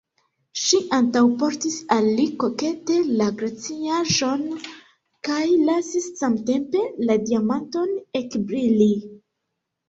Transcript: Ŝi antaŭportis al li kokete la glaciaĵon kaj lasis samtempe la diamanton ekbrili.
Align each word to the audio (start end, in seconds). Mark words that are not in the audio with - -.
Ŝi 0.59 0.77
antaŭportis 0.99 1.73
al 1.95 2.07
li 2.19 2.23
kokete 2.43 2.95
la 3.19 3.27
glaciaĵon 3.41 4.41
kaj 5.29 5.43
lasis 5.69 6.09
samtempe 6.23 6.83
la 7.11 7.19
diamanton 7.29 7.95
ekbrili. 8.23 8.91